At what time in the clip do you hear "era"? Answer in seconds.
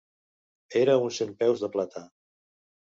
0.81-0.95